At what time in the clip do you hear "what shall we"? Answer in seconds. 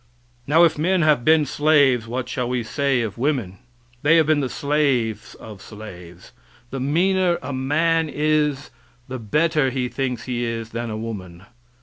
2.07-2.63